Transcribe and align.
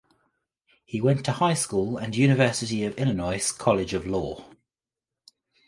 He 0.83 0.99
went 0.99 1.23
to 1.25 1.31
high 1.33 1.53
school 1.53 1.95
and 1.95 2.15
University 2.15 2.83
of 2.85 2.97
Illinois 2.97 3.51
College 3.51 3.93
of 3.93 4.07
Law. 4.07 4.49